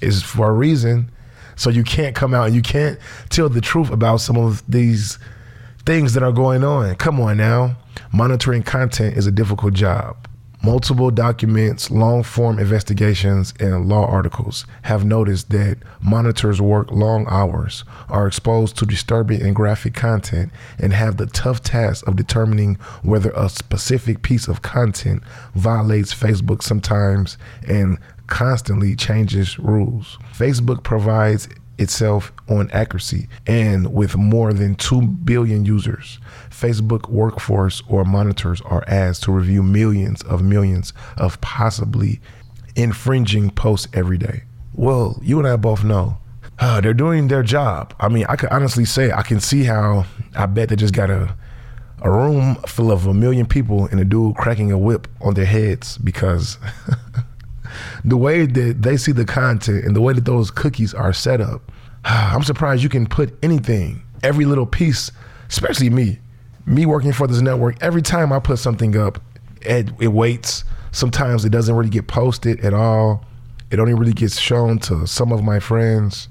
Is 0.00 0.22
for 0.22 0.50
a 0.50 0.52
reason. 0.52 1.10
So 1.56 1.70
you 1.70 1.84
can't 1.84 2.14
come 2.14 2.34
out 2.34 2.46
and 2.46 2.54
you 2.54 2.60
can't 2.60 2.98
tell 3.30 3.48
the 3.48 3.62
truth 3.62 3.90
about 3.90 4.18
some 4.18 4.36
of 4.36 4.62
these 4.70 5.18
things 5.86 6.12
that 6.12 6.22
are 6.22 6.32
going 6.32 6.64
on. 6.64 6.94
Come 6.96 7.18
on 7.20 7.38
now. 7.38 7.76
Monitoring 8.12 8.62
content 8.62 9.16
is 9.16 9.26
a 9.26 9.30
difficult 9.32 9.72
job. 9.72 10.25
Multiple 10.62 11.10
documents, 11.10 11.90
long 11.90 12.22
form 12.22 12.58
investigations, 12.58 13.54
and 13.60 13.88
law 13.88 14.06
articles 14.06 14.66
have 14.82 15.04
noticed 15.04 15.50
that 15.50 15.78
monitors 16.02 16.60
work 16.60 16.90
long 16.90 17.26
hours, 17.28 17.84
are 18.08 18.26
exposed 18.26 18.76
to 18.78 18.86
disturbing 18.86 19.42
and 19.42 19.54
graphic 19.54 19.94
content, 19.94 20.50
and 20.78 20.92
have 20.92 21.18
the 21.18 21.26
tough 21.26 21.62
task 21.62 22.06
of 22.08 22.16
determining 22.16 22.74
whether 23.02 23.30
a 23.30 23.48
specific 23.48 24.22
piece 24.22 24.48
of 24.48 24.62
content 24.62 25.22
violates 25.54 26.14
Facebook 26.14 26.62
sometimes 26.62 27.38
and 27.68 27.98
constantly 28.26 28.96
changes 28.96 29.58
rules. 29.58 30.18
Facebook 30.32 30.82
provides 30.82 31.48
itself 31.78 32.32
on 32.48 32.70
accuracy 32.70 33.28
and 33.46 33.92
with 33.92 34.16
more 34.16 34.52
than 34.52 34.74
2 34.74 35.02
billion 35.02 35.64
users. 35.64 36.18
Facebook 36.50 37.08
workforce 37.08 37.82
or 37.88 38.04
monitors 38.04 38.60
are 38.62 38.84
asked 38.86 39.24
to 39.24 39.32
review 39.32 39.62
millions 39.62 40.22
of 40.22 40.42
millions 40.42 40.92
of 41.16 41.40
possibly 41.40 42.20
infringing 42.74 43.50
posts 43.50 43.88
every 43.92 44.18
day. 44.18 44.42
Well, 44.74 45.18
you 45.22 45.38
and 45.38 45.48
I 45.48 45.56
both 45.56 45.84
know 45.84 46.18
uh, 46.58 46.80
they're 46.80 46.94
doing 46.94 47.28
their 47.28 47.42
job. 47.42 47.94
I 48.00 48.08
mean, 48.08 48.26
I 48.28 48.36
could 48.36 48.50
honestly 48.50 48.84
say 48.84 49.12
I 49.12 49.22
can 49.22 49.40
see 49.40 49.64
how 49.64 50.06
I 50.34 50.46
bet 50.46 50.68
they 50.68 50.76
just 50.76 50.94
got 50.94 51.10
a 51.10 51.34
a 52.02 52.10
room 52.10 52.56
full 52.66 52.92
of 52.92 53.06
a 53.06 53.14
million 53.14 53.46
people 53.46 53.86
and 53.86 53.98
a 53.98 54.04
dude 54.04 54.36
cracking 54.36 54.70
a 54.70 54.78
whip 54.78 55.08
on 55.20 55.34
their 55.34 55.46
heads 55.46 55.98
because 55.98 56.58
the 58.04 58.16
way 58.16 58.46
that 58.46 58.82
they 58.82 58.96
see 58.96 59.12
the 59.12 59.24
content 59.24 59.84
and 59.84 59.94
the 59.94 60.00
way 60.00 60.12
that 60.12 60.24
those 60.24 60.50
cookies 60.50 60.94
are 60.94 61.12
set 61.12 61.40
up, 61.40 61.72
I'm 62.04 62.42
surprised 62.42 62.82
you 62.82 62.88
can 62.88 63.06
put 63.06 63.36
anything, 63.42 64.02
every 64.22 64.44
little 64.44 64.66
piece, 64.66 65.10
especially 65.48 65.90
me, 65.90 66.18
me 66.64 66.86
working 66.86 67.12
for 67.12 67.26
this 67.26 67.40
network. 67.40 67.76
Every 67.82 68.02
time 68.02 68.32
I 68.32 68.38
put 68.38 68.58
something 68.58 68.96
up, 68.96 69.20
it, 69.62 69.90
it 70.00 70.08
waits. 70.08 70.64
Sometimes 70.92 71.44
it 71.44 71.50
doesn't 71.50 71.74
really 71.74 71.90
get 71.90 72.06
posted 72.06 72.60
at 72.60 72.72
all. 72.72 73.24
It 73.70 73.80
only 73.80 73.94
really 73.94 74.12
gets 74.12 74.38
shown 74.38 74.78
to 74.80 75.06
some 75.06 75.32
of 75.32 75.42
my 75.42 75.60
friends. 75.60 76.28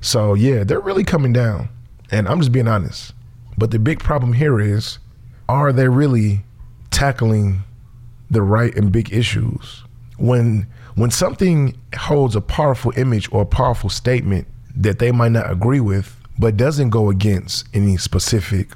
So 0.00 0.34
yeah, 0.34 0.64
they're 0.64 0.80
really 0.80 1.04
coming 1.04 1.32
down. 1.32 1.68
And 2.10 2.28
I'm 2.28 2.38
just 2.38 2.52
being 2.52 2.68
honest. 2.68 3.14
But 3.56 3.70
the 3.70 3.78
big 3.78 4.00
problem 4.00 4.34
here 4.34 4.60
is 4.60 4.98
are 5.48 5.72
they 5.72 5.88
really 5.88 6.44
tackling 6.90 7.62
the 8.30 8.42
right 8.42 8.74
and 8.76 8.92
big 8.92 9.12
issues? 9.12 9.84
When 10.16 10.66
when 10.94 11.10
something 11.10 11.76
holds 11.96 12.36
a 12.36 12.40
powerful 12.40 12.92
image 12.96 13.28
or 13.32 13.42
a 13.42 13.46
powerful 13.46 13.90
statement 13.90 14.46
that 14.76 14.98
they 14.98 15.10
might 15.10 15.32
not 15.32 15.50
agree 15.50 15.80
with, 15.80 16.16
but 16.38 16.56
doesn't 16.56 16.90
go 16.90 17.10
against 17.10 17.66
any 17.74 17.96
specific 17.96 18.72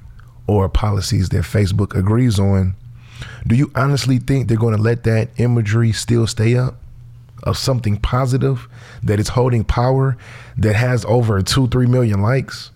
or 0.46 0.68
policies 0.68 1.28
that 1.28 1.42
Facebook 1.42 1.96
agrees 1.96 2.38
on, 2.40 2.74
do 3.46 3.54
you 3.54 3.70
honestly 3.74 4.18
think 4.18 4.48
they're 4.48 4.56
going 4.56 4.76
to 4.76 4.82
let 4.82 5.04
that 5.04 5.28
imagery 5.38 5.92
still 5.92 6.26
stay 6.26 6.56
up 6.56 6.76
of 7.44 7.56
something 7.56 7.96
positive 7.98 8.68
that 9.02 9.20
is 9.20 9.28
holding 9.28 9.64
power 9.64 10.16
that 10.56 10.74
has 10.74 11.04
over 11.04 11.40
two, 11.42 11.68
three 11.68 11.86
million 11.86 12.20
likes? 12.20 12.72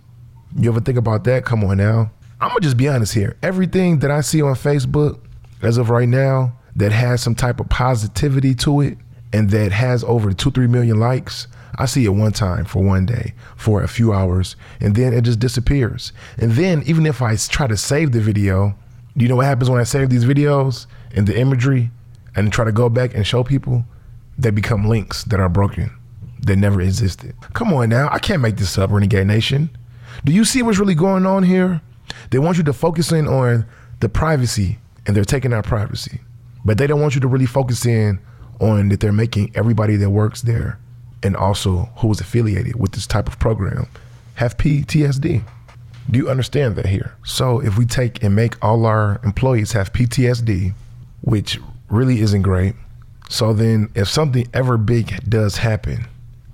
You 0.57 0.71
ever 0.71 0.81
think 0.81 0.99
about 0.99 1.25
that? 1.25 1.45
Come 1.45 1.64
on 1.64 1.78
now. 1.78 2.12
I'm 2.40 2.49
gonna 2.49 2.61
just 2.61 2.76
be 2.76 2.88
honest 2.88 3.14
here. 3.14 3.37
Everything 3.42 4.00
that 4.00 4.11
I 4.11 4.21
see 4.21 4.42
on 4.42 4.54
Facebook 4.54 5.21
as 5.62 5.78
of 5.78 5.90
right 5.90 6.09
now 6.09 6.52
that 6.76 6.93
has 6.93 7.23
some 7.23 7.35
type 7.35 7.61
of 7.61 7.69
positivity 7.69 8.55
to 8.57 8.81
it 8.81 8.99
and 9.33 9.50
that 9.50 9.73
has 9.73 10.05
over 10.05 10.33
two, 10.33 10.50
three 10.50 10.67
million 10.67 10.99
likes, 10.99 11.47
I 11.76 11.87
see 11.87 12.05
it 12.05 12.11
one 12.11 12.33
time 12.33 12.64
for 12.64 12.83
one 12.83 13.07
day 13.07 13.35
for 13.57 13.83
a 13.83 13.88
few 13.88 14.12
hours 14.12 14.57
and 14.81 14.95
then 14.95 15.12
it 15.12 15.23
just 15.23 15.38
disappears. 15.38 16.12
And 16.38 16.52
then 16.52 16.83
even 16.87 17.07
if 17.07 17.23
I 17.23 17.37
try 17.37 17.67
to 17.67 17.76
save 17.76 18.12
the 18.12 18.21
video, 18.21 18.75
you 19.14 19.29
know 19.29 19.37
what 19.37 19.47
happens 19.47 19.71
when 19.71 19.81
I 19.81 19.85
save 19.85 20.11
these 20.11 20.25
videos 20.25 20.87
and 21.14 21.26
the 21.26 21.38
imagery 21.38 21.91
and 22.35 22.52
try 22.52 22.64
to 22.64 22.73
go 22.73 22.88
back 22.88 23.14
and 23.14 23.26
show 23.26 23.45
people? 23.45 23.85
They 24.38 24.50
become 24.50 24.88
links 24.88 25.25
that 25.25 25.41
are 25.41 25.49
broken. 25.49 25.91
that 26.47 26.57
never 26.57 26.81
existed. 26.81 27.35
Come 27.52 27.73
on 27.73 27.88
now, 27.88 28.09
I 28.11 28.19
can't 28.19 28.43
make 28.43 28.57
this 28.57 28.76
up, 28.79 28.91
Renegade 28.91 29.26
Nation. 29.26 29.71
Do 30.25 30.33
you 30.33 30.45
see 30.45 30.62
what's 30.62 30.79
really 30.79 30.95
going 30.95 31.25
on 31.25 31.43
here? 31.45 31.81
They 32.31 32.38
want 32.38 32.59
you 32.59 32.64
to 32.64 32.73
focus 32.73 33.12
in 33.12 33.29
on 33.29 33.64
the 34.00 34.09
privacy, 34.09 34.79
and 35.07 35.17
they're 35.17 35.25
taking 35.25 35.52
our 35.52 35.62
privacy. 35.62 36.21
But 36.64 36.78
they 36.78 36.87
don't 36.87 37.00
want 37.00 37.14
you 37.14 37.21
to 37.21 37.28
really 37.28 37.47
focus 37.47 37.85
in 37.87 38.21
on 38.61 38.88
that 38.90 39.00
they're 39.00 39.12
making 39.12 39.52
everybody 39.54 39.97
that 39.97 40.11
works 40.11 40.42
there 40.42 40.78
and 41.23 41.37
also 41.37 41.90
who 41.97 42.11
is 42.11 42.21
affiliated 42.21 42.76
with 42.76 42.92
this 42.92 43.07
type 43.07 43.28
of 43.28 43.38
program 43.38 43.87
have 44.35 44.57
PTSD. 44.57 45.42
Do 46.11 46.19
you 46.19 46.28
understand 46.28 46.76
that 46.76 46.87
here? 46.87 47.14
So 47.25 47.61
if 47.61 47.78
we 47.78 47.87
take 47.87 48.23
and 48.23 48.35
make 48.35 48.62
all 48.64 48.87
our 48.87 49.21
employees 49.25 49.73
have 49.73 49.92
PTSD, 49.92 50.75
which 51.21 51.59
really 51.88 52.21
isn't 52.21 52.42
great, 52.42 52.75
so 53.28 53.52
then 53.52 53.90
if 53.95 54.09
something 54.09 54.47
ever 54.52 54.76
big 54.76 55.28
does 55.28 55.57
happen 55.59 56.07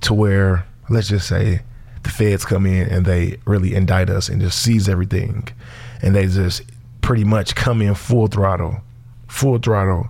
to 0.03 0.15
where, 0.15 0.67
let's 0.91 1.09
just 1.09 1.29
say, 1.29 1.62
the 2.03 2.11
feds 2.11 2.45
come 2.45 2.67
in 2.67 2.88
and 2.88 3.05
they 3.05 3.38
really 3.47 3.75
indict 3.75 4.11
us 4.11 4.29
and 4.29 4.41
just 4.41 4.62
seize 4.62 4.88
everything 4.88 5.49
and 6.03 6.15
they 6.15 6.27
just 6.27 6.62
pretty 7.00 7.25
much 7.25 7.55
come 7.55 7.83
in 7.83 7.95
full 7.95 8.27
throttle, 8.27 8.81
full 9.28 9.58
throttle, 9.58 10.08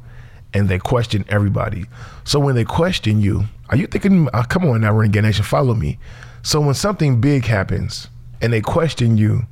and 0.54 0.68
they 0.68 0.78
question 0.78 1.24
everybody. 1.28 1.84
So 2.24 2.40
when 2.40 2.54
they 2.54 2.64
question 2.64 3.20
you, 3.20 3.44
are 3.68 3.76
you 3.76 3.86
thinking, 3.86 4.28
oh, 4.32 4.42
come 4.48 4.64
on 4.64 4.80
now, 4.80 4.94
Renegade 4.94 5.24
Nation, 5.24 5.44
follow 5.44 5.74
me. 5.74 5.98
So 6.42 6.60
when 6.60 6.74
something 6.74 7.20
big 7.20 7.44
happens 7.44 8.08
and 8.40 8.52
they 8.52 8.60
question 8.60 9.18
you, 9.18 9.42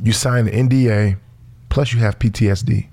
you 0.00 0.12
sign 0.12 0.46
an 0.46 0.68
NDA, 0.68 1.18
plus 1.70 1.92
you 1.92 1.98
have 2.00 2.18
PTSD. 2.18 2.88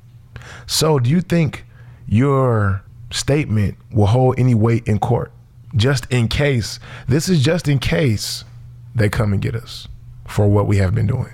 So 0.65 0.97
do 0.99 1.09
you 1.09 1.21
think 1.21 1.65
your 2.07 2.83
statement 3.11 3.77
will 3.91 4.07
hold 4.07 4.39
any 4.39 4.55
weight 4.55 4.87
in 4.87 4.97
court? 4.99 5.31
Just 5.75 6.05
in 6.11 6.27
case, 6.27 6.79
this 7.07 7.29
is 7.29 7.43
just 7.43 7.67
in 7.67 7.79
case 7.79 8.43
they 8.95 9.09
come 9.09 9.33
and 9.33 9.41
get 9.41 9.55
us 9.55 9.87
for 10.27 10.47
what 10.47 10.67
we 10.67 10.77
have 10.77 10.95
been 10.95 11.07
doing. 11.07 11.33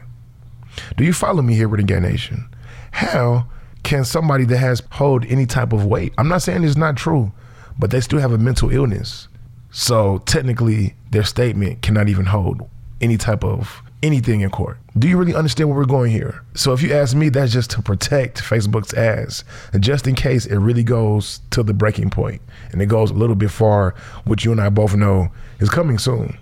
Do 0.96 1.04
you 1.04 1.14
follow 1.14 1.42
me 1.42 1.56
here, 1.56 1.68
Renegade 1.68 2.04
Nation? 2.04 2.48
How 2.92 3.48
can 3.88 4.04
somebody 4.04 4.44
that 4.44 4.58
has 4.58 4.84
hold 4.92 5.26
any 5.28 5.46
type 5.46 5.72
of 5.72 5.86
weight? 5.86 6.14
I'm 6.18 6.28
not 6.28 6.42
saying 6.42 6.66
it's 6.66 6.76
not 6.76 6.98
true, 6.98 7.32
but 7.80 7.90
they 7.90 8.02
still 8.02 8.20
have 8.20 8.34
a 8.34 8.38
mental 8.38 8.70
illness. 8.70 9.30
So 9.72 10.18
technically, 10.26 10.96
their 11.12 11.24
statement 11.24 11.82
cannot 11.84 12.10
even 12.10 12.26
hold 12.26 12.70
any 13.00 13.16
type 13.16 13.46
of 13.46 13.82
anything 14.04 14.42
in 14.42 14.50
court. 14.50 14.78
Do 15.00 15.08
you 15.08 15.18
really 15.18 15.34
understand 15.34 15.70
where 15.70 15.78
we're 15.78 15.86
going 15.86 16.12
here? 16.12 16.44
So 16.54 16.74
if 16.74 16.82
you 16.82 16.94
ask 16.94 17.16
me, 17.16 17.30
that's 17.30 17.54
just 17.54 17.72
to 17.72 17.82
protect 17.82 18.44
Facebook's 18.44 18.94
ass, 18.94 19.46
and 19.72 19.82
just 19.82 20.06
in 20.06 20.16
case 20.16 20.46
it 20.46 20.58
really 20.58 20.84
goes 20.84 21.40
to 21.52 21.64
the 21.64 21.74
breaking 21.74 22.10
point 22.10 22.42
and 22.74 22.82
it 22.82 22.88
goes 22.88 23.10
a 23.10 23.14
little 23.14 23.38
bit 23.38 23.52
far, 23.52 23.96
which 24.26 24.44
you 24.44 24.52
and 24.52 24.60
I 24.60 24.68
both 24.68 24.98
know 24.98 25.30
is 25.60 25.70
coming 25.70 25.98
soon. 25.98 26.38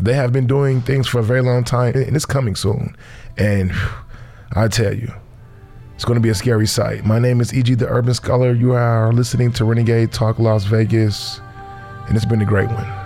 They 0.00 0.14
have 0.14 0.32
been 0.32 0.48
doing 0.48 0.80
things 0.80 1.06
for 1.06 1.20
a 1.20 1.22
very 1.22 1.42
long 1.42 1.62
time, 1.62 1.94
and 1.94 2.16
it's 2.16 2.26
coming 2.26 2.56
soon. 2.56 2.96
And 3.36 3.70
I 4.52 4.66
tell 4.66 4.92
you, 4.92 5.12
it's 5.98 6.04
going 6.04 6.14
to 6.14 6.20
be 6.20 6.28
a 6.28 6.34
scary 6.34 6.68
sight. 6.68 7.04
My 7.04 7.18
name 7.18 7.40
is 7.40 7.52
E.G. 7.52 7.74
the 7.74 7.88
Urban 7.88 8.14
Scholar. 8.14 8.52
You 8.52 8.72
are 8.72 9.12
listening 9.12 9.50
to 9.54 9.64
Renegade 9.64 10.12
Talk 10.12 10.38
Las 10.38 10.62
Vegas, 10.62 11.40
and 12.06 12.16
it's 12.16 12.24
been 12.24 12.40
a 12.40 12.46
great 12.46 12.68
one. 12.68 12.97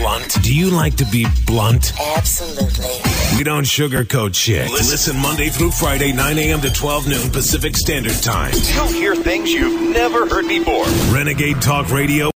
Blunt. 0.00 0.42
Do 0.42 0.54
you 0.54 0.70
like 0.70 0.96
to 0.96 1.04
be 1.04 1.26
blunt? 1.46 1.92
Absolutely. 2.16 2.86
We 3.36 3.44
don't 3.44 3.64
sugarcoat 3.64 4.34
shit. 4.34 4.70
Listen 4.70 5.18
Monday 5.20 5.50
through 5.50 5.72
Friday, 5.72 6.10
9 6.10 6.38
a.m. 6.38 6.60
to 6.62 6.72
12 6.72 7.06
noon 7.06 7.30
Pacific 7.30 7.76
Standard 7.76 8.14
Time. 8.22 8.54
You'll 8.74 8.88
hear 8.88 9.14
things 9.14 9.52
you've 9.52 9.92
never 9.92 10.26
heard 10.26 10.48
before. 10.48 10.86
Renegade 11.14 11.60
Talk 11.60 11.90
Radio. 11.90 12.30